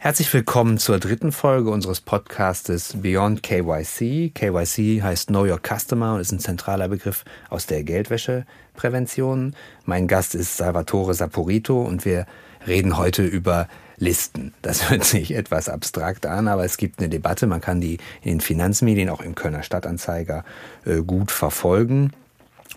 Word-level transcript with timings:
Herzlich 0.00 0.32
willkommen 0.32 0.78
zur 0.78 1.00
dritten 1.00 1.32
Folge 1.32 1.70
unseres 1.70 2.00
Podcastes 2.00 2.94
Beyond 3.02 3.42
KYC. 3.42 4.30
KYC 4.32 5.02
heißt 5.02 5.26
Know 5.26 5.44
Your 5.44 5.58
Customer 5.60 6.14
und 6.14 6.20
ist 6.20 6.30
ein 6.30 6.38
zentraler 6.38 6.86
Begriff 6.86 7.24
aus 7.50 7.66
der 7.66 7.82
Geldwäscheprävention. 7.82 9.56
Mein 9.86 10.06
Gast 10.06 10.36
ist 10.36 10.56
Salvatore 10.56 11.14
Saporito 11.14 11.82
und 11.82 12.04
wir 12.04 12.26
reden 12.64 12.96
heute 12.96 13.24
über 13.24 13.66
Listen. 13.96 14.54
Das 14.62 14.88
hört 14.88 15.02
sich 15.02 15.34
etwas 15.34 15.68
abstrakt 15.68 16.26
an, 16.26 16.46
aber 16.46 16.64
es 16.64 16.76
gibt 16.76 17.00
eine 17.00 17.08
Debatte. 17.08 17.48
Man 17.48 17.60
kann 17.60 17.80
die 17.80 17.98
in 18.22 18.34
den 18.34 18.40
Finanzmedien, 18.40 19.08
auch 19.08 19.20
im 19.20 19.34
Kölner 19.34 19.64
Stadtanzeiger, 19.64 20.44
äh, 20.84 21.02
gut 21.02 21.32
verfolgen. 21.32 22.12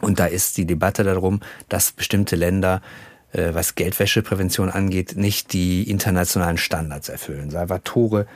Und 0.01 0.19
da 0.19 0.25
ist 0.25 0.57
die 0.57 0.65
Debatte 0.65 1.03
darum, 1.03 1.41
dass 1.69 1.91
bestimmte 1.91 2.35
Länder 2.35 2.81
was 3.33 3.75
Geldwäscheprävention 3.75 4.69
angeht, 4.69 5.15
nicht 5.15 5.53
die 5.53 5.89
internationalen 5.89 6.57
Standards 6.57 7.09
erfüllen. 7.09 7.49
Salvatore, 7.49 8.27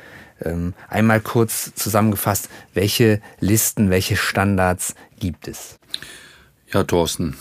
ähm, 0.43 0.73
einmal 0.89 1.21
kurz 1.21 1.73
zusammengefasst, 1.75 2.49
welche 2.73 3.21
Listen, 3.39 3.89
welche 3.89 4.17
Standards 4.17 4.95
gibt 5.19 5.47
es? 5.47 5.79
Ja, 6.71 6.83
Thorsten, 6.83 7.37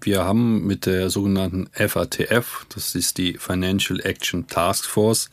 wir 0.00 0.24
haben 0.24 0.66
mit 0.66 0.86
der 0.86 1.08
sogenannten 1.08 1.68
FATF, 1.72 2.66
das 2.74 2.94
ist 2.94 3.18
die 3.18 3.38
Financial 3.38 4.00
Action 4.00 4.46
Task 4.46 4.84
Force, 4.84 5.30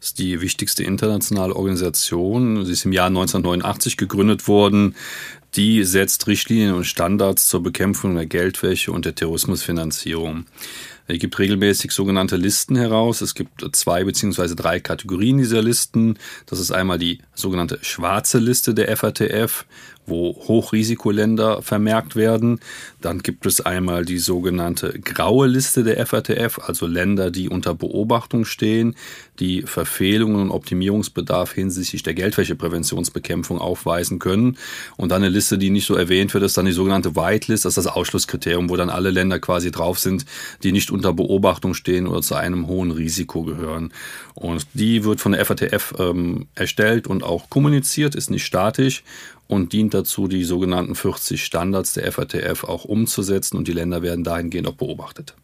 ist 0.00 0.18
die 0.18 0.40
wichtigste 0.40 0.84
internationale 0.84 1.56
Organisation. 1.56 2.64
Sie 2.64 2.72
ist 2.72 2.84
im 2.84 2.92
Jahr 2.92 3.06
1989 3.06 3.96
gegründet 3.96 4.46
worden. 4.46 4.94
Die 5.56 5.82
setzt 5.82 6.28
Richtlinien 6.28 6.74
und 6.74 6.84
Standards 6.84 7.48
zur 7.48 7.62
Bekämpfung 7.62 8.14
der 8.14 8.26
Geldwäsche 8.26 8.92
und 8.92 9.04
der 9.04 9.16
Terrorismusfinanzierung. 9.16 10.46
Er 11.08 11.18
gibt 11.18 11.40
regelmäßig 11.40 11.90
sogenannte 11.90 12.36
Listen 12.36 12.76
heraus. 12.76 13.20
Es 13.20 13.34
gibt 13.34 13.64
zwei 13.74 14.04
beziehungsweise 14.04 14.54
drei 14.54 14.78
Kategorien 14.78 15.38
dieser 15.38 15.60
Listen. 15.60 16.16
Das 16.46 16.60
ist 16.60 16.70
einmal 16.70 16.98
die 16.98 17.18
sogenannte 17.34 17.80
schwarze 17.82 18.38
Liste 18.38 18.74
der 18.74 18.96
FATF, 18.96 19.66
wo 20.10 20.36
Hochrisikoländer 20.48 21.62
vermerkt 21.62 22.16
werden. 22.16 22.60
Dann 23.00 23.20
gibt 23.20 23.46
es 23.46 23.60
einmal 23.60 24.04
die 24.04 24.18
sogenannte 24.18 24.98
graue 25.00 25.46
Liste 25.46 25.84
der 25.84 26.04
FATF, 26.04 26.58
also 26.58 26.86
Länder, 26.86 27.30
die 27.30 27.48
unter 27.48 27.74
Beobachtung 27.74 28.44
stehen, 28.44 28.96
die 29.38 29.62
Verfehlungen 29.62 30.42
und 30.42 30.50
Optimierungsbedarf 30.50 31.52
hinsichtlich 31.52 32.02
der 32.02 32.14
Geldwäschepräventionsbekämpfung 32.14 33.58
aufweisen 33.58 34.18
können. 34.18 34.58
Und 34.96 35.10
dann 35.10 35.22
eine 35.22 35.30
Liste, 35.30 35.56
die 35.56 35.70
nicht 35.70 35.86
so 35.86 35.94
erwähnt 35.94 36.34
wird, 36.34 36.44
ist 36.44 36.56
dann 36.56 36.66
die 36.66 36.72
sogenannte 36.72 37.16
Whitelist, 37.16 37.64
das 37.64 37.76
ist 37.76 37.86
das 37.86 37.94
Ausschlusskriterium, 37.94 38.68
wo 38.68 38.76
dann 38.76 38.90
alle 38.90 39.10
Länder 39.10 39.38
quasi 39.38 39.70
drauf 39.70 39.98
sind, 39.98 40.26
die 40.62 40.72
nicht 40.72 40.90
unter 40.90 41.12
Beobachtung 41.12 41.74
stehen 41.74 42.06
oder 42.06 42.20
zu 42.20 42.34
einem 42.34 42.66
hohen 42.66 42.90
Risiko 42.90 43.42
gehören. 43.42 43.92
Und 44.34 44.66
die 44.74 45.04
wird 45.04 45.20
von 45.20 45.32
der 45.32 45.44
FATF 45.44 45.94
ähm, 45.98 46.48
erstellt 46.54 47.06
und 47.06 47.22
auch 47.22 47.48
kommuniziert, 47.48 48.14
ist 48.14 48.30
nicht 48.30 48.44
statisch 48.44 49.04
und 49.50 49.72
dient 49.72 49.94
dazu, 49.94 50.28
die 50.28 50.44
sogenannten 50.44 50.94
40 50.94 51.44
Standards 51.44 51.94
der 51.94 52.10
FATF 52.10 52.64
auch 52.64 52.84
umzusetzen 52.84 53.56
und 53.56 53.66
die 53.66 53.72
Länder 53.72 54.02
werden 54.02 54.24
dahingehend 54.24 54.68
auch 54.68 54.74
beobachtet. 54.74 55.34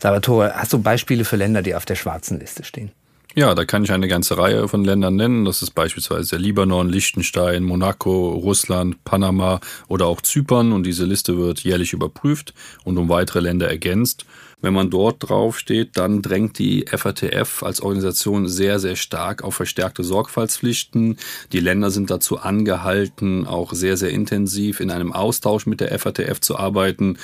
Salvatore, 0.00 0.52
hast 0.54 0.72
du 0.72 0.78
Beispiele 0.78 1.24
für 1.24 1.36
Länder, 1.36 1.62
die 1.62 1.74
auf 1.74 1.84
der 1.84 1.96
schwarzen 1.96 2.38
Liste 2.38 2.62
stehen? 2.62 2.92
Ja, 3.38 3.54
da 3.54 3.64
kann 3.64 3.84
ich 3.84 3.92
eine 3.92 4.08
ganze 4.08 4.36
Reihe 4.36 4.66
von 4.66 4.84
Ländern 4.84 5.14
nennen. 5.14 5.44
Das 5.44 5.62
ist 5.62 5.70
beispielsweise 5.70 6.30
der 6.30 6.38
Libanon, 6.40 6.88
Liechtenstein, 6.88 7.62
Monaco, 7.62 8.30
Russland, 8.30 9.04
Panama 9.04 9.60
oder 9.86 10.06
auch 10.06 10.20
Zypern. 10.20 10.72
Und 10.72 10.82
diese 10.82 11.04
Liste 11.04 11.38
wird 11.38 11.60
jährlich 11.60 11.92
überprüft 11.92 12.52
und 12.82 12.98
um 12.98 13.08
weitere 13.08 13.38
Länder 13.38 13.68
ergänzt. 13.68 14.26
Wenn 14.60 14.74
man 14.74 14.90
dort 14.90 15.28
draufsteht, 15.28 15.90
dann 15.96 16.20
drängt 16.20 16.58
die 16.58 16.86
FATF 16.88 17.62
als 17.62 17.80
Organisation 17.80 18.48
sehr, 18.48 18.80
sehr 18.80 18.96
stark 18.96 19.44
auf 19.44 19.54
verstärkte 19.54 20.02
Sorgfaltspflichten. 20.02 21.16
Die 21.52 21.60
Länder 21.60 21.92
sind 21.92 22.10
dazu 22.10 22.40
angehalten, 22.40 23.46
auch 23.46 23.72
sehr, 23.72 23.96
sehr 23.96 24.10
intensiv 24.10 24.80
in 24.80 24.90
einem 24.90 25.12
Austausch 25.12 25.66
mit 25.66 25.78
der 25.78 25.96
FATF 25.96 26.40
zu 26.40 26.58
arbeiten, 26.58 27.18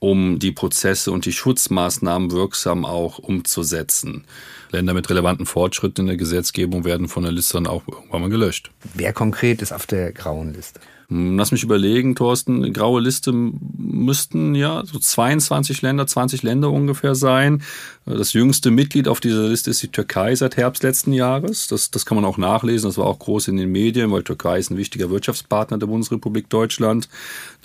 um 0.00 0.38
die 0.38 0.50
Prozesse 0.50 1.12
und 1.12 1.26
die 1.26 1.32
Schutzmaßnahmen 1.32 2.32
wirksam 2.32 2.84
auch 2.84 3.18
umzusetzen. 3.18 4.24
Länder 4.70 4.94
mit 4.94 5.08
relevanten 5.08 5.46
Fortschritten 5.46 6.02
in 6.02 6.06
der 6.08 6.16
Gesetzgebung 6.16 6.84
werden 6.84 7.08
von 7.08 7.22
der 7.22 7.32
Liste 7.32 7.54
dann 7.54 7.66
auch 7.66 7.86
irgendwann 7.86 8.22
mal 8.22 8.30
gelöscht. 8.30 8.70
Wer 8.94 9.12
konkret 9.12 9.62
ist 9.62 9.72
auf 9.72 9.86
der 9.86 10.12
grauen 10.12 10.54
Liste? 10.54 10.80
Hm, 11.10 11.36
lass 11.36 11.50
mich 11.50 11.64
überlegen, 11.64 12.14
Thorsten, 12.14 12.72
graue 12.72 13.00
Liste 13.00 13.32
müssten 13.32 14.54
ja 14.54 14.84
so 14.86 14.98
22 14.98 15.82
Länder, 15.82 16.06
20 16.06 16.44
Länder 16.44 16.70
ungefähr 16.70 17.16
sein. 17.16 17.62
Das 18.06 18.32
jüngste 18.32 18.70
Mitglied 18.70 19.08
auf 19.08 19.18
dieser 19.18 19.48
Liste 19.48 19.70
ist 19.70 19.82
die 19.82 19.88
Türkei 19.88 20.34
seit 20.36 20.56
Herbst 20.56 20.84
letzten 20.84 21.12
Jahres. 21.12 21.66
Das, 21.66 21.90
das 21.90 22.06
kann 22.06 22.14
man 22.14 22.24
auch 22.24 22.38
nachlesen. 22.38 22.88
Das 22.88 22.96
war 22.96 23.06
auch 23.06 23.18
groß 23.18 23.48
in 23.48 23.56
den 23.56 23.72
Medien, 23.72 24.12
weil 24.12 24.22
Türkei 24.22 24.58
ist 24.58 24.70
ein 24.70 24.76
wichtiger 24.76 25.10
Wirtschaftspartner 25.10 25.78
der 25.78 25.88
Bundesrepublik 25.88 26.48
Deutschland. 26.48 27.08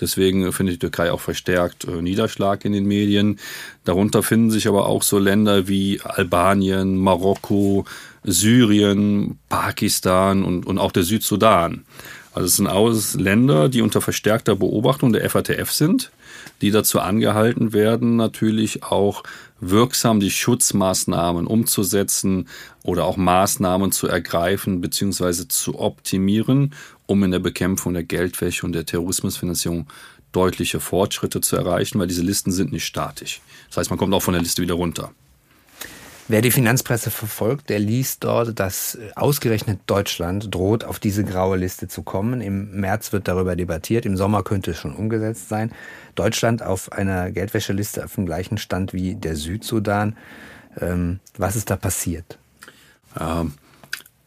Deswegen 0.00 0.52
findet 0.52 0.76
die 0.76 0.80
Türkei 0.80 1.12
auch 1.12 1.20
verstärkt 1.20 1.84
äh, 1.84 2.02
Niederschlag 2.02 2.64
in 2.64 2.72
den 2.72 2.86
Medien. 2.86 3.38
Darunter 3.84 4.24
finden 4.24 4.50
sich 4.50 4.66
aber 4.66 4.86
auch 4.86 5.04
so 5.04 5.20
Länder 5.20 5.68
wie 5.68 6.00
Albanien, 6.02 6.98
Marokko, 6.98 7.84
Syrien, 8.24 9.38
Pakistan 9.48 10.42
und, 10.42 10.66
und 10.66 10.78
auch 10.78 10.90
der 10.90 11.04
Südsudan. 11.04 11.84
Also 12.36 12.48
es 12.48 12.56
sind 12.56 12.66
alles 12.66 13.14
Länder, 13.14 13.70
die 13.70 13.80
unter 13.80 14.02
verstärkter 14.02 14.56
Beobachtung 14.56 15.10
der 15.10 15.28
FATF 15.30 15.72
sind, 15.72 16.10
die 16.60 16.70
dazu 16.70 17.00
angehalten 17.00 17.72
werden, 17.72 18.16
natürlich 18.16 18.82
auch 18.82 19.22
wirksam 19.58 20.20
die 20.20 20.30
Schutzmaßnahmen 20.30 21.46
umzusetzen 21.46 22.46
oder 22.82 23.06
auch 23.06 23.16
Maßnahmen 23.16 23.90
zu 23.90 24.06
ergreifen 24.06 24.82
bzw. 24.82 25.48
zu 25.48 25.78
optimieren, 25.78 26.74
um 27.06 27.24
in 27.24 27.30
der 27.30 27.38
Bekämpfung 27.38 27.94
der 27.94 28.04
Geldwäsche 28.04 28.66
und 28.66 28.74
der 28.74 28.84
Terrorismusfinanzierung 28.84 29.86
deutliche 30.32 30.78
Fortschritte 30.78 31.40
zu 31.40 31.56
erreichen, 31.56 31.98
weil 31.98 32.06
diese 32.06 32.20
Listen 32.20 32.52
sind 32.52 32.70
nicht 32.70 32.84
statisch. 32.84 33.40
Das 33.68 33.78
heißt, 33.78 33.88
man 33.88 33.98
kommt 33.98 34.12
auch 34.12 34.22
von 34.22 34.34
der 34.34 34.42
Liste 34.42 34.60
wieder 34.60 34.74
runter. 34.74 35.10
Wer 36.28 36.42
die 36.42 36.50
Finanzpresse 36.50 37.12
verfolgt, 37.12 37.70
der 37.70 37.78
liest 37.78 38.24
dort, 38.24 38.58
dass 38.58 38.98
ausgerechnet 39.14 39.78
Deutschland 39.86 40.52
droht, 40.52 40.82
auf 40.82 40.98
diese 40.98 41.22
graue 41.22 41.56
Liste 41.56 41.86
zu 41.86 42.02
kommen. 42.02 42.40
Im 42.40 42.80
März 42.80 43.12
wird 43.12 43.28
darüber 43.28 43.54
debattiert, 43.54 44.04
im 44.06 44.16
Sommer 44.16 44.42
könnte 44.42 44.72
es 44.72 44.78
schon 44.78 44.96
umgesetzt 44.96 45.48
sein. 45.48 45.70
Deutschland 46.16 46.64
auf 46.64 46.90
einer 46.90 47.30
Geldwäscheliste 47.30 48.04
auf 48.04 48.16
dem 48.16 48.26
gleichen 48.26 48.58
Stand 48.58 48.92
wie 48.92 49.14
der 49.14 49.36
Südsudan. 49.36 50.16
Ähm, 50.80 51.20
was 51.38 51.54
ist 51.54 51.70
da 51.70 51.76
passiert? 51.76 52.38
Ähm, 53.18 53.52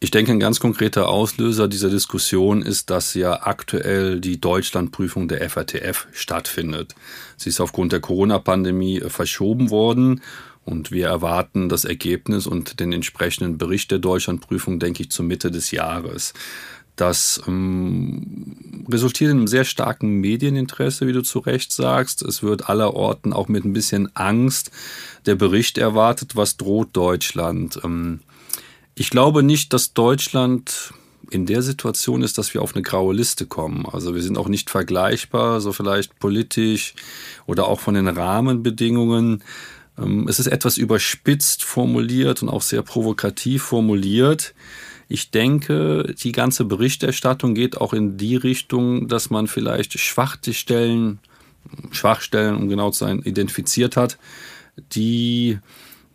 ich 0.02 0.10
denke, 0.10 0.32
ein 0.32 0.40
ganz 0.40 0.58
konkreter 0.58 1.10
Auslöser 1.10 1.68
dieser 1.68 1.90
Diskussion 1.90 2.62
ist, 2.62 2.88
dass 2.88 3.12
ja 3.12 3.42
aktuell 3.42 4.20
die 4.20 4.40
Deutschlandprüfung 4.40 5.28
der 5.28 5.50
FATF 5.50 6.06
stattfindet. 6.12 6.94
Sie 7.36 7.50
ist 7.50 7.60
aufgrund 7.60 7.92
der 7.92 8.00
Corona-Pandemie 8.00 9.02
verschoben 9.08 9.68
worden 9.68 10.22
und 10.64 10.90
wir 10.90 11.06
erwarten 11.06 11.68
das 11.68 11.84
Ergebnis 11.84 12.46
und 12.46 12.80
den 12.80 12.92
entsprechenden 12.92 13.58
Bericht 13.58 13.90
der 13.90 13.98
Deutschlandprüfung, 13.98 14.78
denke 14.78 15.02
ich, 15.02 15.10
zur 15.10 15.24
Mitte 15.24 15.50
des 15.50 15.70
Jahres. 15.70 16.34
Das 16.96 17.40
ähm, 17.46 18.84
resultiert 18.90 19.30
in 19.30 19.38
einem 19.38 19.46
sehr 19.46 19.64
starken 19.64 20.20
Medieninteresse, 20.20 21.06
wie 21.06 21.14
du 21.14 21.22
zu 21.22 21.38
Recht 21.38 21.72
sagst. 21.72 22.20
Es 22.20 22.42
wird 22.42 22.68
allerorten 22.68 23.32
auch 23.32 23.48
mit 23.48 23.64
ein 23.64 23.72
bisschen 23.72 24.14
Angst 24.14 24.70
der 25.24 25.34
Bericht 25.34 25.78
erwartet, 25.78 26.36
was 26.36 26.58
droht 26.58 26.90
Deutschland. 26.92 27.80
Ähm, 27.84 28.20
ich 28.94 29.08
glaube 29.08 29.42
nicht, 29.42 29.72
dass 29.72 29.94
Deutschland 29.94 30.92
in 31.30 31.46
der 31.46 31.62
Situation 31.62 32.22
ist, 32.22 32.36
dass 32.36 32.52
wir 32.52 32.60
auf 32.60 32.74
eine 32.74 32.82
graue 32.82 33.14
Liste 33.14 33.46
kommen. 33.46 33.86
Also 33.86 34.14
wir 34.14 34.22
sind 34.22 34.36
auch 34.36 34.48
nicht 34.48 34.68
vergleichbar, 34.68 35.60
so 35.62 35.72
vielleicht 35.72 36.18
politisch 36.18 36.94
oder 37.46 37.66
auch 37.66 37.80
von 37.80 37.94
den 37.94 38.08
Rahmenbedingungen. 38.08 39.42
Ähm, 40.00 40.26
es 40.28 40.38
ist 40.38 40.46
etwas 40.46 40.78
überspitzt 40.78 41.64
formuliert 41.64 42.42
und 42.42 42.48
auch 42.48 42.62
sehr 42.62 42.82
provokativ 42.82 43.62
formuliert. 43.62 44.54
Ich 45.08 45.30
denke, 45.30 46.14
die 46.22 46.32
ganze 46.32 46.64
Berichterstattung 46.64 47.54
geht 47.54 47.76
auch 47.76 47.92
in 47.92 48.16
die 48.16 48.36
Richtung, 48.36 49.08
dass 49.08 49.28
man 49.28 49.48
vielleicht 49.48 49.98
Schwachstellen, 49.98 51.18
Schwachstellen, 51.90 52.56
um 52.56 52.68
genau 52.68 52.90
zu 52.90 53.00
sein, 53.00 53.20
identifiziert 53.22 53.96
hat, 53.96 54.18
die 54.92 55.58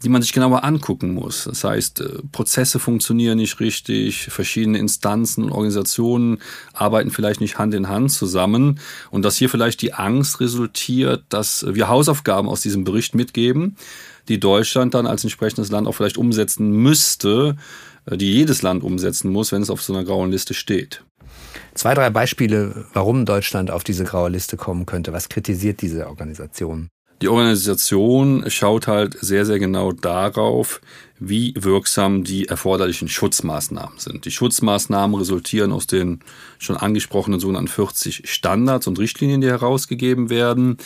die 0.06 0.10
man 0.10 0.22
sich 0.22 0.34
genauer 0.34 0.64
angucken 0.64 1.16
muss. 1.16 1.46
Das 1.46 1.64
heißt, 1.64 2.02
äh, 2.02 2.20
Prozesse 2.32 2.78
funktionieren 2.78 3.40
nicht 3.40 3.60
richtig, 3.60 4.28
verschiedene 4.30 4.78
Instanzen 4.78 5.46
und 5.46 5.52
Organisationen 5.52 6.38
arbeiten 6.74 7.10
vielleicht 7.10 7.42
nicht 7.42 7.58
Hand 7.58 7.74
in 7.74 7.90
Hand 7.90 8.12
zusammen 8.12 8.80
und 9.10 9.26
dass 9.26 9.36
hier 9.36 9.50
vielleicht 9.50 9.82
die 9.82 9.96
Angst 9.96 10.40
resultiert, 10.40 11.24
dass 11.30 11.66
wir 11.68 11.88
Hausaufgaben 11.90 12.48
aus 12.48 12.62
diesem 12.62 12.84
Bericht 12.84 13.16
mitgeben, 13.16 13.78
die 14.28 14.40
Deutschland 14.40 14.94
dann 14.94 15.08
als 15.08 15.24
entsprechendes 15.24 15.72
Land 15.72 15.88
auch 15.88 15.94
vielleicht 15.94 16.20
umsetzen 16.20 16.70
müsste, 16.70 17.56
äh, 18.06 18.16
die 18.16 18.32
jedes 18.32 18.62
Land 18.62 18.84
umsetzen 18.84 19.32
muss, 19.32 19.52
wenn 19.52 19.64
es 19.64 19.72
auf 19.72 19.82
so 19.82 19.92
einer 19.92 20.06
grauen 20.06 20.30
Liste 20.30 20.54
steht. 20.54 21.04
Zwei, 21.74 21.96
drei 21.96 22.12
Beispiele, 22.12 22.86
warum 22.94 23.26
Deutschland 23.26 23.72
auf 23.72 23.84
diese 23.84 24.04
graue 24.04 24.30
Liste 24.30 24.56
kommen 24.56 24.86
könnte. 24.86 25.14
Was 25.14 25.30
kritisiert 25.30 25.82
diese 25.82 26.06
Organisation? 26.08 26.90
Die 27.26 27.30
Organisation 27.30 28.44
schaut 28.52 28.86
halt 28.86 29.18
sehr, 29.20 29.48
sehr 29.48 29.58
genau 29.58 29.92
darauf, 29.92 30.80
wie 31.18 31.56
wirksam 31.58 32.24
die 32.24 32.48
erforderlichen 32.48 33.08
Schutzmaßnahmen 33.08 33.98
sind. 33.98 34.26
Die 34.26 34.32
Schutzmaßnahmen 34.32 35.18
resultieren 35.18 35.72
aus 35.72 35.88
den 35.88 36.20
schon 36.60 36.78
angesprochenen 36.78 37.40
sogenannten 37.40 37.70
40 37.70 38.30
Standards 38.30 38.86
und 38.86 39.00
Richtlinien, 39.00 39.42
die 39.42 39.48
herausgegeben 39.48 40.30
werden. 40.30 40.78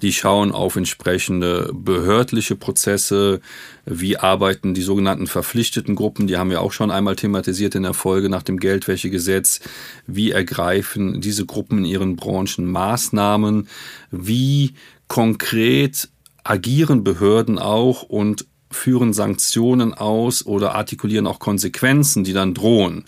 Die 0.00 0.14
schauen 0.14 0.52
auf 0.52 0.76
entsprechende 0.76 1.70
behördliche 1.74 2.56
Prozesse, 2.56 3.42
wie 3.84 4.16
arbeiten 4.16 4.72
die 4.72 4.80
sogenannten 4.80 5.26
verpflichteten 5.26 5.94
Gruppen, 5.94 6.26
die 6.26 6.38
haben 6.38 6.48
wir 6.48 6.62
auch 6.62 6.72
schon 6.72 6.90
einmal 6.90 7.16
thematisiert 7.16 7.74
in 7.74 7.82
der 7.82 7.92
Folge 7.92 8.30
nach 8.30 8.44
dem 8.44 8.58
Geldwäschegesetz, 8.58 9.60
wie 10.06 10.30
ergreifen 10.30 11.20
diese 11.20 11.44
Gruppen 11.44 11.78
in 11.78 11.84
ihren 11.84 12.16
Branchen 12.16 12.64
Maßnahmen, 12.64 13.68
wie 14.10 14.72
konkret 15.12 16.08
agieren 16.42 17.04
Behörden 17.04 17.58
auch 17.58 18.02
und 18.02 18.46
führen 18.70 19.12
Sanktionen 19.12 19.92
aus 19.92 20.46
oder 20.46 20.74
artikulieren 20.74 21.26
auch 21.26 21.38
Konsequenzen, 21.38 22.24
die 22.24 22.32
dann 22.32 22.54
drohen. 22.54 23.04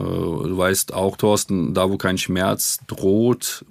Äh, 0.00 0.02
du 0.02 0.58
weißt 0.58 0.92
auch, 0.94 1.16
Thorsten, 1.16 1.72
da 1.72 1.88
wo 1.88 1.96
kein 1.96 2.18
Schmerz 2.18 2.80
droht, 2.88 3.64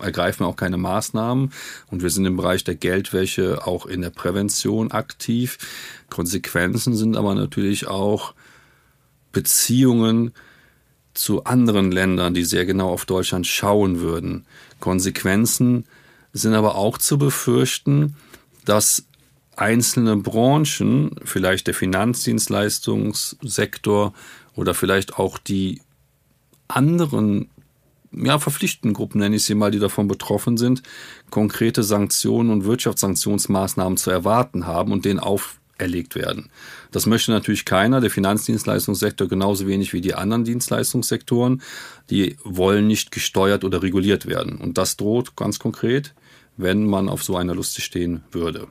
ergreifen 0.00 0.44
auch 0.44 0.56
keine 0.56 0.76
Maßnahmen. 0.76 1.52
Und 1.88 2.02
wir 2.02 2.10
sind 2.10 2.26
im 2.26 2.36
Bereich 2.36 2.64
der 2.64 2.74
Geldwäsche 2.74 3.64
auch 3.64 3.86
in 3.86 4.00
der 4.00 4.10
Prävention 4.10 4.90
aktiv. 4.90 5.56
Konsequenzen 6.10 6.96
sind 6.96 7.16
aber 7.16 7.36
natürlich 7.36 7.86
auch 7.86 8.34
Beziehungen 9.30 10.32
zu 11.14 11.44
anderen 11.44 11.92
Ländern, 11.92 12.34
die 12.34 12.44
sehr 12.44 12.66
genau 12.66 12.88
auf 12.88 13.04
Deutschland 13.04 13.46
schauen 13.46 14.00
würden. 14.00 14.46
Konsequenzen 14.80 15.84
sind 16.32 16.54
aber 16.54 16.76
auch 16.76 16.98
zu 16.98 17.18
befürchten, 17.18 18.14
dass 18.64 19.04
einzelne 19.56 20.16
Branchen, 20.16 21.16
vielleicht 21.24 21.66
der 21.66 21.74
Finanzdienstleistungssektor 21.74 24.14
oder 24.54 24.74
vielleicht 24.74 25.18
auch 25.18 25.38
die 25.38 25.82
anderen 26.68 27.50
ja, 28.12 28.38
verpflichtenden 28.38 28.94
Gruppen, 28.94 29.18
nenne 29.18 29.36
ich 29.36 29.44
sie 29.44 29.54
mal, 29.54 29.70
die 29.70 29.78
davon 29.78 30.08
betroffen 30.08 30.56
sind, 30.56 30.82
konkrete 31.30 31.82
Sanktionen 31.82 32.50
und 32.50 32.64
Wirtschaftssanktionsmaßnahmen 32.64 33.98
zu 33.98 34.10
erwarten 34.10 34.66
haben 34.66 34.92
und 34.92 35.04
denen 35.04 35.20
auferlegt 35.78 36.14
werden. 36.14 36.50
Das 36.90 37.06
möchte 37.06 37.30
natürlich 37.30 37.64
keiner, 37.64 38.00
der 38.00 38.10
Finanzdienstleistungssektor 38.10 39.28
genauso 39.28 39.66
wenig 39.66 39.92
wie 39.92 40.00
die 40.00 40.14
anderen 40.14 40.44
Dienstleistungssektoren. 40.44 41.62
Die 42.10 42.36
wollen 42.44 42.86
nicht 42.86 43.10
gesteuert 43.10 43.64
oder 43.64 43.82
reguliert 43.82 44.26
werden. 44.26 44.58
Und 44.58 44.78
das 44.78 44.96
droht 44.96 45.36
ganz 45.36 45.58
konkret, 45.58 46.14
wenn 46.56 46.84
man 46.84 47.08
auf 47.08 47.22
so 47.22 47.36
einer 47.36 47.54
Liste 47.54 47.80
stehen 47.80 48.22
würde. 48.32 48.68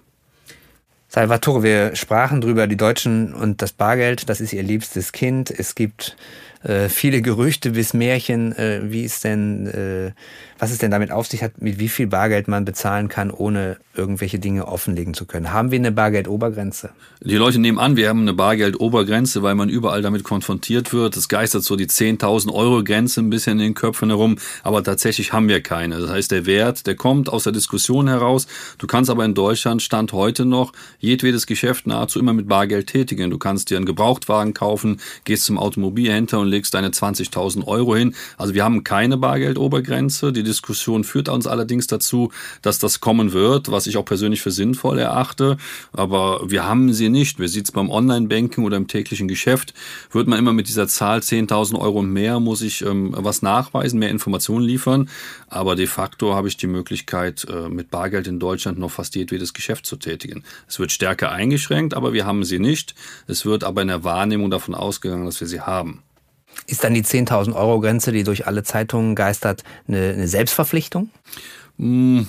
Salvatore, 1.09 1.63
wir 1.63 1.95
sprachen 1.95 2.42
drüber, 2.42 2.68
die 2.68 2.75
Deutschen 2.75 3.33
und 3.33 3.62
das 3.62 3.71
Bargeld, 3.71 4.27
das 4.27 4.42
ist 4.42 4.51
ihr 4.51 4.63
liebstes 4.63 5.13
Kind. 5.13 5.50
Es 5.50 5.74
gibt 5.74 6.18
äh, 6.63 6.89
viele 6.89 7.21
Gerüchte 7.21 7.71
bis 7.71 7.94
Märchen, 7.94 8.51
äh, 8.54 8.81
wie 8.83 9.04
ist 9.04 9.24
denn, 9.24 9.68
äh, 9.68 10.12
was 10.59 10.71
es 10.71 10.80
denn 10.80 10.92
damit 10.92 11.12
auf 11.12 11.27
sich 11.27 11.44
hat, 11.44 11.62
mit 11.62 11.80
wie 11.80 11.88
viel 11.88 12.07
Bargeld 12.07 12.48
man 12.48 12.65
bezahlen 12.65 13.09
kann, 13.09 13.31
ohne 13.31 13.77
irgendwelche 13.95 14.39
Dinge 14.39 14.68
offenlegen 14.68 15.13
zu 15.13 15.25
können. 15.25 15.51
Haben 15.51 15.71
wir 15.71 15.80
eine 15.80 15.92
Bargeldobergrenze? 15.92 16.92
Die 17.21 17.36
Leute 17.36 17.59
nehmen 17.59 17.80
an, 17.80 17.95
wir 17.95 18.09
haben 18.09 18.21
eine 18.21 18.33
Bargeldobergrenze, 18.33 19.44
weil 19.44 19.56
man 19.56 19.69
überall 19.69 20.01
damit 20.01 20.24
konfrontiert 20.24 20.94
wird. 20.94 21.18
Es 21.18 21.27
geistert 21.27 21.63
so 21.63 21.75
die 21.75 21.88
10.000 21.88 22.54
Euro 22.54 22.83
Grenze 22.83 23.21
ein 23.21 23.30
bisschen 23.30 23.54
in 23.54 23.65
den 23.65 23.74
Köpfen 23.74 24.09
herum, 24.09 24.38
aber 24.63 24.83
tatsächlich 24.83 25.33
haben 25.33 25.48
wir 25.50 25.62
keine. 25.62 26.00
Das 26.00 26.09
heißt, 26.09 26.31
der 26.31 26.45
Wert, 26.45 26.88
der 26.88 26.95
kommt 26.95 27.30
aus 27.30 27.44
der 27.44 27.54
Diskussion 27.54 28.07
heraus. 28.07 28.48
Du 28.77 28.88
kannst 28.88 29.09
aber 29.09 29.25
in 29.25 29.33
Deutschland 29.33 29.81
Stand 29.81 30.13
heute 30.13 30.45
noch 30.45 30.74
jedwedes 31.00 31.48
Geschäft 31.48 31.88
nahezu 31.88 32.19
immer 32.19 32.33
mit 32.33 32.48
Bargeld 32.48 32.88
tätigen. 32.88 33.30
Du 33.30 33.38
kannst 33.38 33.69
dir 33.69 33.77
einen 33.77 33.86
Gebrauchtwagen 33.86 34.54
kaufen, 34.54 35.00
gehst 35.24 35.45
zum 35.45 35.57
Automobilhändler 35.57 36.39
und 36.39 36.48
legst 36.57 36.74
deine 36.74 36.89
20.000 36.89 37.65
Euro 37.65 37.95
hin. 37.95 38.15
Also 38.38 38.54
wir 38.54 38.63
haben 38.63 38.83
keine 38.83 39.18
Bargeldobergrenze. 39.18 40.33
Die 40.33 40.44
Diskussion 40.44 41.04
führt 41.04 41.30
uns 41.30 41.48
allerdings 41.48 41.88
dazu, 41.88 42.31
dass 42.62 42.80
das 42.80 43.00
kommen 43.00 43.31
wird, 43.31 43.71
was 43.71 43.88
ich 43.88 43.98
auch 43.98 44.06
persönlich 44.06 44.42
für 44.42 44.51
sinnvoll 44.51 45.00
erachte. 45.00 45.57
Aber 45.94 46.42
wir 46.50 46.65
haben 46.65 46.94
sie 46.94 47.09
nicht. 47.09 47.39
Wie 47.39 47.48
sieht 47.48 47.65
es 47.65 47.71
beim 47.71 47.89
Online-Banking 47.89 48.63
oder 48.65 48.77
im 48.77 48.88
täglichen 48.88 49.27
Geschäft? 49.27 49.74
Wird 50.12 50.27
man 50.27 50.39
immer 50.39 50.54
mit 50.54 50.68
dieser 50.68 50.88
Zahl 50.88 51.19
10.000 51.19 51.80
Euro 51.80 52.01
mehr, 52.01 52.39
muss 52.39 52.62
ich 52.62 52.81
ähm, 52.81 53.13
was 53.15 53.42
nachweisen, 53.42 54.00
mehr 54.00 54.09
Informationen 54.09 54.65
liefern. 54.65 55.09
Aber 55.48 55.75
de 55.75 55.88
facto 55.88 56.33
habe 56.33 56.48
ich 56.48 56.57
die 56.57 56.68
Möglichkeit, 56.68 57.45
äh, 57.50 57.69
mit 57.69 57.92
Bargeld 57.92 58.27
in 58.27 58.39
Deutschland 58.39 58.80
noch 58.80 58.92
fast 58.92 59.15
jedwedes 59.15 59.54
Geschäft 59.54 59.86
zu 59.86 59.95
tätigen. 59.98 60.44
Es 60.68 60.80
wird 60.80 60.92
stärker 60.92 61.31
eingeschränkt, 61.31 61.94
aber 61.94 62.13
wir 62.13 62.25
haben 62.25 62.44
sie 62.44 62.59
nicht. 62.59 62.95
Es 63.27 63.45
wird 63.45 63.63
aber 63.63 63.83
in 63.83 63.89
der 63.89 64.04
Wahrnehmung 64.04 64.50
davon 64.50 64.74
ausgegangen, 64.74 65.25
dass 65.25 65.39
wir 65.39 65.48
sie 65.48 65.62
haben. 65.62 66.04
Ist 66.65 66.83
dann 66.83 66.94
die 66.94 67.04
10.000 67.04 67.56
Euro 67.56 67.80
Grenze, 67.80 68.12
die 68.12 68.24
durch 68.24 68.48
alle 68.48 68.63
Zeitungen 68.63 69.15
geistert, 69.15 69.63
eine, 69.88 70.13
eine 70.13 70.27
Selbstverpflichtung? 70.27 71.09
Mmh. 71.77 72.25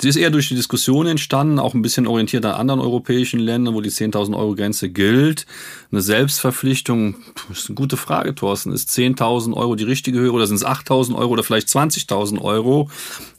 Sie 0.00 0.08
ist 0.08 0.16
eher 0.16 0.30
durch 0.30 0.48
die 0.48 0.54
Diskussion 0.54 1.06
entstanden, 1.06 1.58
auch 1.58 1.74
ein 1.74 1.82
bisschen 1.82 2.06
orientiert 2.06 2.46
an 2.46 2.52
anderen 2.52 2.80
europäischen 2.80 3.38
Ländern, 3.38 3.74
wo 3.74 3.82
die 3.82 3.90
10.000 3.90 4.34
Euro 4.34 4.54
Grenze 4.54 4.88
gilt. 4.88 5.44
Eine 5.92 6.00
Selbstverpflichtung, 6.00 7.16
ist 7.52 7.68
eine 7.68 7.74
gute 7.74 7.98
Frage, 7.98 8.34
Thorsten. 8.34 8.72
Ist 8.72 8.88
10.000 8.88 9.52
Euro 9.52 9.74
die 9.74 9.84
richtige 9.84 10.18
Höhe 10.18 10.32
oder 10.32 10.46
sind 10.46 10.56
es 10.56 10.64
8.000 10.64 11.14
Euro 11.16 11.32
oder 11.32 11.42
vielleicht 11.42 11.68
20.000 11.68 12.40
Euro? 12.40 12.88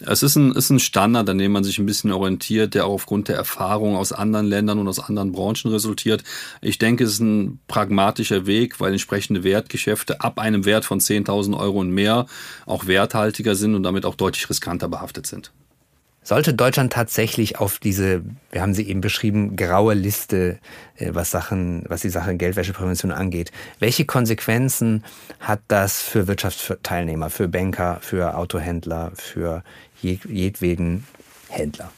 Es 0.02 0.22
ist 0.22 0.36
ein, 0.36 0.52
ist 0.52 0.70
ein 0.70 0.78
Standard, 0.78 1.28
an 1.32 1.40
dem 1.40 1.52
man 1.52 1.64
sich 1.64 1.80
ein 1.80 1.88
bisschen 1.88 2.12
orientiert, 2.12 2.76
der 2.76 2.86
auch 2.86 2.94
aufgrund 2.94 3.28
der 3.28 3.38
Erfahrung 3.38 3.96
aus 3.96 4.12
anderen 4.12 4.46
Ländern 4.46 4.78
und 4.78 4.88
aus 4.88 5.00
anderen 5.00 5.32
Branchen 5.32 5.72
resultiert. 5.72 6.24
Ich 6.62 6.78
denke, 6.78 7.06
es 7.06 7.14
ist 7.14 7.22
ein 7.22 7.60
pragmatischer 7.68 8.46
Weg, 8.46 8.80
weil 8.80 8.92
entsprechende 8.92 9.44
Wertgeschäfte 9.44 10.22
ab 10.22 10.38
einem 10.38 10.66
Wert 10.66 10.86
von 10.86 11.00
10.000 11.00 11.58
Euro 11.58 11.80
und 11.80 11.90
mehr 11.90 12.28
auch 12.68 12.86
werthaltiger 12.86 13.56
sind 13.56 13.74
und 13.74 13.82
damit 13.82 14.06
auch 14.06 14.14
deutlich 14.14 14.48
riskanter 14.48 14.88
behaftet 14.88 15.26
sind. 15.26 15.52
Sollte 16.24 16.54
Deutschland 16.54 16.94
tatsächlich 16.94 17.60
auf 17.60 17.80
diese, 17.80 18.22
wir 18.52 18.62
haben 18.62 18.76
sie 18.76 18.88
eben 18.88 19.02
beschrieben, 19.02 19.56
graue 19.56 19.96
Liste, 19.96 20.60
äh, 20.98 21.10
was 21.14 21.32
Sachen, 21.32 21.84
was 21.88 22.02
die 22.02 22.10
Sache 22.10 22.36
Geldwäscheprävention 22.36 23.12
angeht, 23.12 23.52
welche 23.80 24.06
Konsequenzen 24.06 25.04
hat 25.40 25.62
das 25.68 26.02
für 26.02 26.28
Wirtschaftsteilnehmer, 26.28 27.32
für 27.32 27.48
Banker, 27.48 27.98
für 28.02 28.38
Autohändler, 28.38 29.12
für 29.16 29.64
jedweden 30.02 31.08
Händler? 31.50 31.92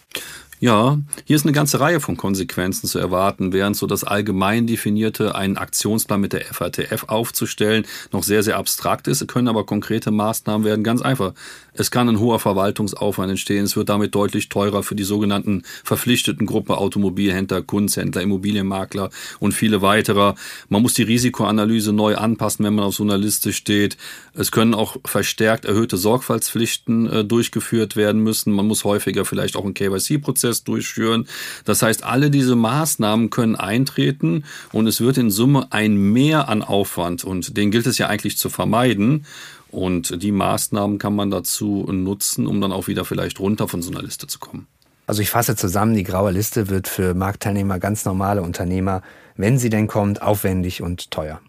Ja, 0.63 0.97
hier 1.25 1.35
ist 1.35 1.43
eine 1.43 1.51
ganze 1.51 1.81
Reihe 1.81 1.99
von 1.99 2.15
Konsequenzen 2.15 2.87
zu 2.87 2.97
erwarten, 2.97 3.51
während 3.51 3.75
so 3.75 3.85
das 3.85 4.05
allgemein 4.05 4.65
definierte, 4.65 5.35
einen 5.35 5.57
Aktionsplan 5.57 6.21
mit 6.21 6.31
der 6.31 6.45
FATF 6.45 7.03
aufzustellen, 7.09 7.85
noch 8.13 8.23
sehr, 8.23 8.43
sehr 8.43 8.55
abstrakt 8.55 9.09
ist, 9.09 9.27
können 9.27 9.49
aber 9.49 9.65
konkrete 9.65 10.09
Maßnahmen 10.09 10.65
werden. 10.65 10.85
Ganz 10.85 11.01
einfach. 11.01 11.33
Es 11.73 11.91
kann 11.91 12.07
ein 12.07 12.19
hoher 12.19 12.39
Verwaltungsaufwand 12.39 13.31
entstehen. 13.31 13.65
Es 13.65 13.75
wird 13.75 13.89
damit 13.89 14.15
deutlich 14.15 14.47
teurer 14.47 14.83
für 14.83 14.95
die 14.95 15.03
sogenannten 15.03 15.63
verpflichteten 15.83 16.45
Gruppe 16.45 16.77
Automobilhändler, 16.77 17.61
Kunsthändler, 17.61 18.21
Immobilienmakler 18.21 19.09
und 19.39 19.53
viele 19.53 19.81
weitere. 19.81 20.35
Man 20.69 20.81
muss 20.81 20.93
die 20.93 21.03
Risikoanalyse 21.03 21.91
neu 21.91 22.15
anpassen, 22.15 22.63
wenn 22.63 22.75
man 22.75 22.85
auf 22.85 22.95
so 22.95 23.03
einer 23.03 23.17
Liste 23.17 23.51
steht. 23.51 23.97
Es 24.33 24.51
können 24.51 24.75
auch 24.75 24.95
verstärkt 25.03 25.65
erhöhte 25.65 25.97
Sorgfaltspflichten 25.97 27.09
äh, 27.09 27.25
durchgeführt 27.25 27.95
werden 27.97 28.21
müssen. 28.21 28.53
Man 28.53 28.67
muss 28.67 28.85
häufiger 28.85 29.25
vielleicht 29.25 29.57
auch 29.57 29.65
einen 29.65 29.73
KYC-Prozess 29.73 30.52
durchführen. 30.61 31.27
Das 31.65 31.81
heißt, 31.81 32.03
alle 32.03 32.29
diese 32.29 32.55
Maßnahmen 32.55 33.29
können 33.29 33.55
eintreten 33.55 34.43
und 34.71 34.85
es 34.85 35.01
wird 35.01 35.17
in 35.17 35.31
Summe 35.31 35.71
ein 35.71 35.95
Mehr 35.95 36.49
an 36.49 36.61
Aufwand 36.61 37.23
und 37.23 37.57
den 37.57 37.71
gilt 37.71 37.87
es 37.87 37.97
ja 37.97 38.07
eigentlich 38.07 38.37
zu 38.37 38.49
vermeiden. 38.49 39.25
Und 39.71 40.21
die 40.21 40.31
Maßnahmen 40.31 40.99
kann 40.99 41.15
man 41.15 41.31
dazu 41.31 41.87
nutzen, 41.91 42.45
um 42.45 42.61
dann 42.61 42.71
auch 42.71 42.87
wieder 42.87 43.05
vielleicht 43.05 43.39
runter 43.39 43.67
von 43.67 43.81
so 43.81 43.89
einer 43.89 44.03
Liste 44.03 44.27
zu 44.27 44.37
kommen. 44.37 44.67
Also 45.07 45.23
ich 45.23 45.31
fasse 45.31 45.55
zusammen, 45.55 45.95
die 45.95 46.03
graue 46.03 46.31
Liste 46.31 46.69
wird 46.69 46.87
für 46.87 47.15
Marktteilnehmer, 47.15 47.79
ganz 47.79 48.05
normale 48.05 48.43
Unternehmer, 48.43 49.01
wenn 49.35 49.57
sie 49.57 49.69
denn 49.69 49.87
kommt, 49.87 50.21
aufwendig 50.21 50.83
und 50.83 51.09
teuer. 51.09 51.41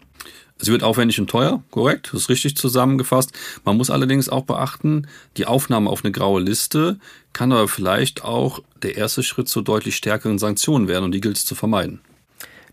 Sie 0.57 0.71
wird 0.71 0.83
aufwendig 0.83 1.19
und 1.19 1.29
teuer, 1.29 1.63
korrekt, 1.69 2.11
das 2.13 2.21
ist 2.21 2.29
richtig 2.29 2.55
zusammengefasst. 2.55 3.33
Man 3.65 3.75
muss 3.75 3.89
allerdings 3.89 4.29
auch 4.29 4.45
beachten, 4.45 5.07
die 5.35 5.47
Aufnahme 5.47 5.89
auf 5.89 6.03
eine 6.03 6.13
graue 6.13 6.41
Liste 6.41 6.97
kann 7.33 7.51
aber 7.51 7.67
vielleicht 7.67 8.23
auch 8.23 8.61
der 8.81 8.95
erste 8.95 9.21
Schritt 9.21 9.49
zu 9.49 9.61
deutlich 9.61 9.97
stärkeren 9.97 10.39
Sanktionen 10.39 10.87
werden 10.87 11.03
und 11.03 11.11
die 11.11 11.19
gilt 11.19 11.37
es 11.37 11.45
zu 11.45 11.55
vermeiden. 11.55 11.99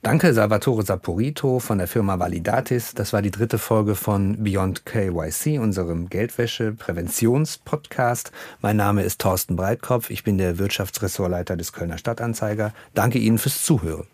Danke, 0.03 0.35
Salvatore 0.35 0.85
Saporito 0.85 1.59
von 1.61 1.79
der 1.79 1.87
Firma 1.87 2.19
Validatis. 2.19 2.93
Das 2.93 3.13
war 3.13 3.23
die 3.23 3.31
dritte 3.31 3.59
Folge 3.59 3.95
von 3.95 4.43
Beyond 4.43 4.85
KYC, 4.85 5.61
unserem 5.61 6.09
Geldwäsche-Präventions-Podcast. 6.09 8.33
Mein 8.61 8.77
Name 8.77 9.05
ist 9.05 9.21
Thorsten 9.21 9.55
Breitkopf. 9.55 10.11
Ich 10.11 10.25
bin 10.25 10.39
der 10.39 10.59
Wirtschaftsressortleiter 10.59 11.57
des 11.57 11.73
Kölner 11.73 11.99
Stadtanzeiger. 11.99 12.75
Danke 12.95 13.21
Ihnen 13.21 13.39
fürs 13.39 13.63
Zuhören. 13.63 14.09